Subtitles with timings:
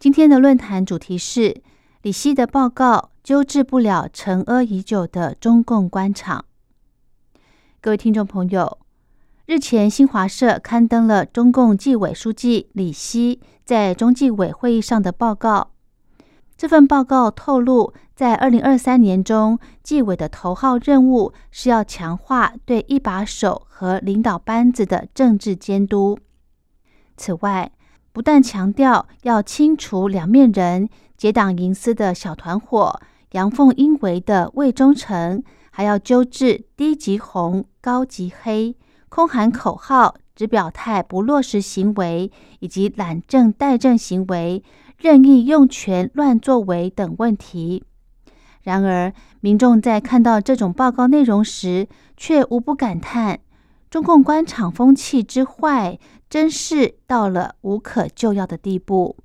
[0.00, 1.60] 今天的论坛主题是
[2.00, 6.46] 李希的报告纠治不了沉疴已久的中共官场。
[7.82, 8.78] 各位听众朋友，
[9.44, 15.72] 日前新华社刊登了中共纪委书记李希在中纪委会议上的报告。
[16.56, 26.18] 这份报告透露，在二零二三年中，纪委的头号任务是要强化对一把手和领导班子的政治监督。
[27.18, 27.70] 此外，
[28.12, 33.00] 不但强调要清除两面人、结党营私的小团伙、
[33.32, 38.76] 阳奉阴违的魏忠诚，还要纠治低级红、高级黑、
[39.08, 44.62] 空喊口号、只表态不落实行为，以及懒政怠政行为。
[44.98, 47.84] 任意用权、乱作为等问题。
[48.62, 51.88] 然而，民众在看到这种报告内容时，
[52.18, 53.40] 却无不感叹：
[53.88, 55.98] 中共官场风气之坏，
[56.30, 59.16] 真是到了无可救药的地步。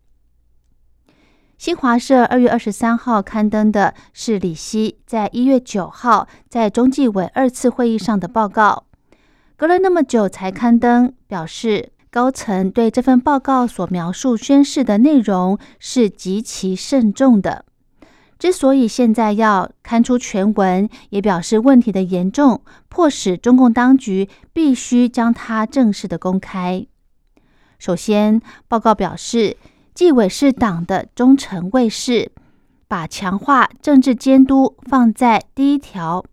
[1.57, 8.87] 新华社二月二十三号刊登的是李希在一月九号在中纪委二次会议上的报告，
[9.55, 11.93] 隔了那么久才刊登，表示。
[12.11, 17.65] 高层对这份报告所描述宣誓的内容是极其慎重的。
[18.39, 26.87] 之所以现在要刊出全文，也表示问题的严重，迫使中共当局必须将它正式的公开。
[27.77, 29.57] 首先，报告表示，
[29.93, 32.31] 纪委是党的忠诚卫士，
[32.87, 36.23] 把强化政治监督放在第一条，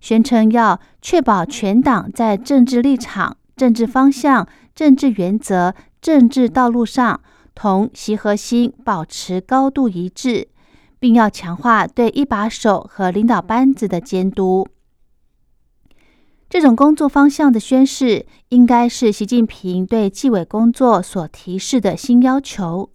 [0.00, 4.46] 宣称要确保全党在政治立场、政治方向。
[4.74, 7.20] 政治原则、政治道路上
[7.54, 10.48] 同习核心保持高度一致，
[10.98, 14.66] 并要强化对一把手和领导班子的监督。
[16.52, 22.90] 这种工作方向的宣示，应该是习近平对纪委工作所提示的新要求，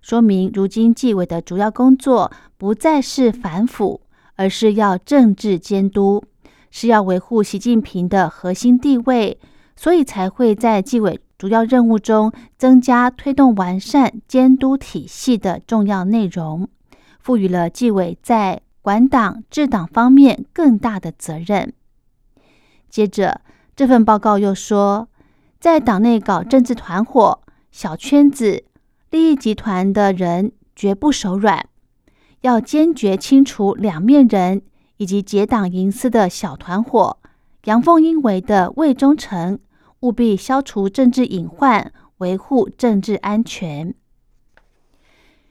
[0.00, 4.02] 说明如今纪委的主要工作不再是反腐，
[4.36, 6.22] 而是要政治监督，
[6.70, 9.40] 是要维护习近平的核心地位。
[9.74, 16.68] 所以才会在纪委主要任务中增加推动完善监督体系的重要内容，
[17.18, 21.72] 赋予了纪委在管党治党方面更大的责任。
[22.90, 23.40] 接着，
[23.74, 25.08] 这份报告又说，
[25.58, 27.40] 在党内搞政治团伙、
[27.70, 28.64] 小圈子、
[29.08, 31.66] 利益集团的人绝不手软，
[32.42, 34.60] 要坚决清除两面人
[34.98, 37.18] 以及结党营私的小团伙、
[37.64, 39.58] 阳奉阴违的魏忠诚。
[40.00, 43.94] 务必消除政治隐患，维护政治安全。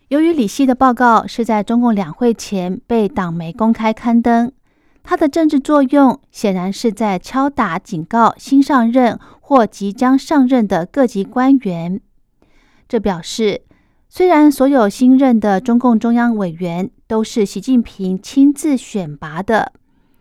[0.07, 4.51] 由于李希的报告是在中共两会前被党媒公开刊登，
[5.09, 12.00] 它的政治作用显然是在敲打警告新上任或即将上任的各级官员。
[12.88, 13.64] 这表示，
[14.08, 19.74] 虽然所有新任的中共中央委员都是习近平亲自选拔的，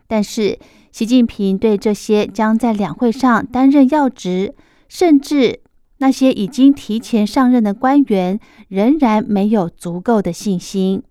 [0.06, 0.58] 但是。
[0.90, 4.54] 习近平对这些将在两会上担任要职，
[4.88, 5.60] 甚至
[5.98, 11.02] 那些已经提前上任的官员，仍然没有足够的信心，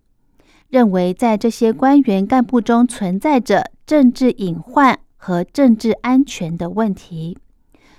[0.70, 7.38] 认为在这些官员干部中存在着政治隐患和政治安全的问题，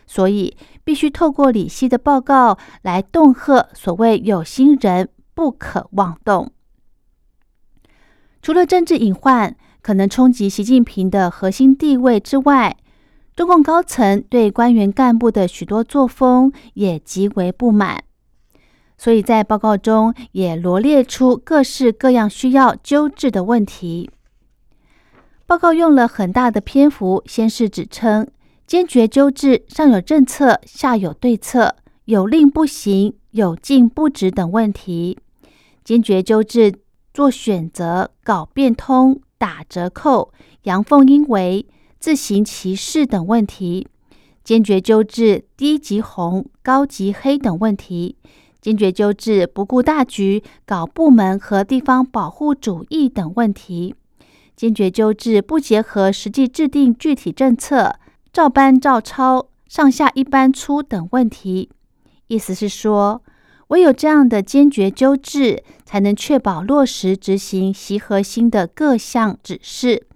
[0.06, 6.53] 所以必须透过李希的报告来恫吓所谓有心人不可妄动。
[8.43, 9.56] 除了政治隐患。
[9.81, 12.77] 可能冲击习近平的核心地位之外，
[13.35, 18.03] 中共高层对官员干部的许多作风也极为不满，
[18.99, 24.11] 所以在报告中也罗列出各式各样需要纠治的问题。
[25.47, 28.27] 报告用了很大的篇幅，先是指称
[28.67, 35.17] 坚决纠治上有政策下有对策、有令不行、有禁不止等问题，
[35.83, 36.75] 坚决纠治
[37.15, 39.23] 做选择、搞变通。
[39.41, 40.33] 打折扣、
[40.65, 41.65] 阳奉阴违、
[42.00, 43.87] 自行其事等问题，
[44.43, 48.17] 坚决纠治低级红、高级黑等问题，
[48.60, 53.94] 坚决纠治不顾大局、搞部门和地方保护主义等问题，
[54.56, 57.96] 坚决纠治不结合实际制定具体政策、
[58.32, 61.70] 照搬照抄、上下一般粗等问题。
[62.26, 63.22] 意思是说，
[63.69, 70.06] 唯有这样的坚决纠治，才能确保落实执行习核心的各项指示，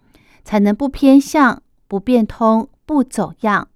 [0.44, 3.68] 才能不偏向、不变通、不走样。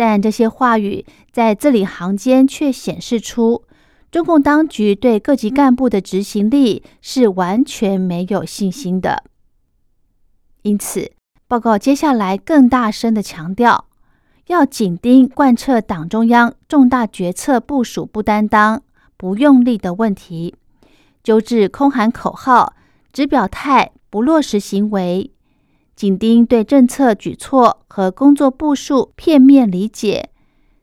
[0.00, 3.64] 但这些话语在字里行间却显示出，
[4.10, 9.24] 中共当局对各级干部的执行力是完全没有信心的。
[10.62, 11.12] 因此，
[11.46, 13.88] 报告接下来更大声的强调，
[14.46, 18.82] 要紧盯贯彻党中央重大决策部署不担当、
[19.18, 20.54] 不用力的问题，
[21.22, 22.72] 纠治空喊口号、
[23.12, 25.30] 只表态不落实行为。
[26.00, 30.30] 紧盯对政策举措和工作部署片面理解、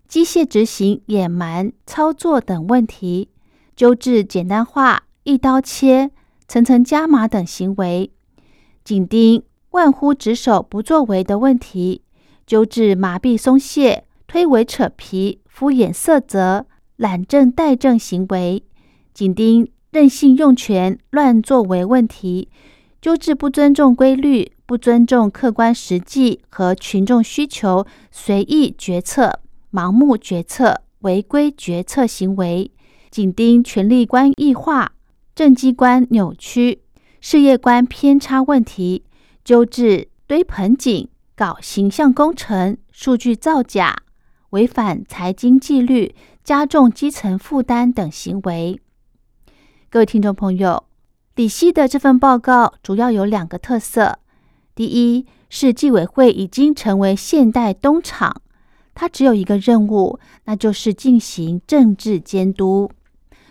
[0.08, 3.30] 机械执行、野蛮操作等问题，
[3.76, 6.12] 纠治简单化、一刀切、
[6.48, 8.12] 层层加码等行为；
[8.84, 9.42] 紧盯
[9.72, 12.04] 万乎职守不作为的问题，
[12.46, 18.62] 纠治麻痹松懈、推诿扯皮、敷衍塞责、懒政怠政行为；
[19.16, 22.50] 紧盯任性用权、乱作为问题，
[23.08, 24.52] 纠治不尊重规律。
[24.66, 29.40] 不尊重客观实际和群众需求，随意决策、
[29.72, 32.70] 盲目决策、违规决策行为；
[33.10, 34.92] 紧盯权力关异化、
[35.34, 36.82] 政机关扭曲、
[37.22, 39.06] 事业观偏差问题，
[39.42, 44.04] 纠治堆盆景、搞形象工程、数据造假、
[44.50, 46.14] 违反财经纪律、
[46.44, 48.82] 加重基层负担等行为。
[49.90, 50.84] 各位听众朋友，
[51.38, 54.18] 李希的这份报告主要有两个特色。
[54.74, 58.42] 第一是纪委会已经成为现代东厂，
[58.96, 62.90] 它只有一个任务，那就是进行政治监督。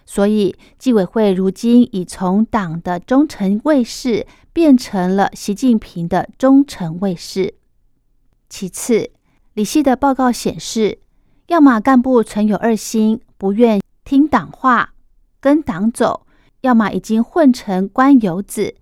[0.04, 7.54] 所以，纪委会如今已从党的忠诚卫士变成了习近平的忠诚卫士。
[8.48, 9.12] 其次，
[9.54, 10.98] 李希的报告显示，
[11.46, 14.94] 要么干部存有二心，不愿听党话、
[15.38, 16.25] 跟党走；
[16.62, 18.74] 要么已经混成官游子，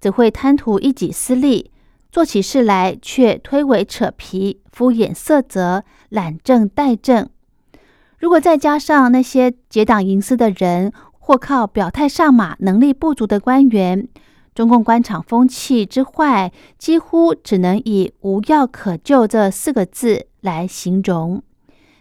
[0.00, 1.70] 只会贪图一己私利。
[2.12, 7.28] 做起事来却推诿扯皮、敷衍塞责、懒政怠政。
[8.18, 14.08] 如果再加上那些结党营私的人，或靠表态上马、能力不足的官员，
[14.54, 21.42] 中共官场风气之坏，几乎只能以“无药可救”这四个字来形容。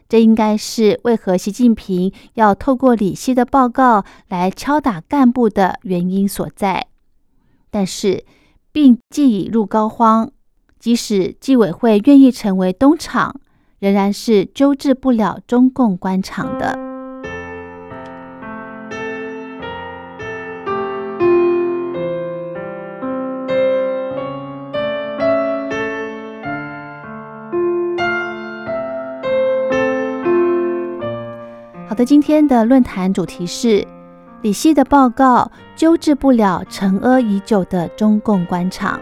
[0.08, 6.88] 这应该是为何习近平要透过李希的报告来敲打干部的原因所在。
[7.70, 8.24] 但是。
[8.76, 10.32] 病既已入膏肓，
[10.78, 13.40] 即使纪委会愿意成为东厂，
[13.80, 16.85] 仍然是纠治不了中共官场的。
[31.96, 33.88] 好的，今天的论坛主题是。
[34.42, 39.00] 李希的报告纠治不了沉疴已久的中共官场。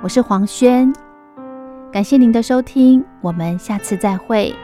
[0.00, 0.90] 我是黄轩，
[1.92, 4.54] 感谢您的收听，我们下次再会。